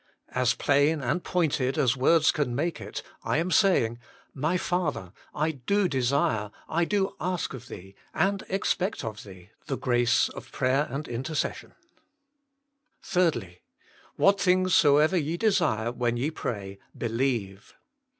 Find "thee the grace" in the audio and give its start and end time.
9.23-10.27